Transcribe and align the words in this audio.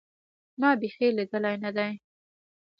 ما 0.59 0.69
بيخي 0.79 1.07
ليدلى 1.15 1.51
نه 1.61 1.69
دى. 1.77 1.89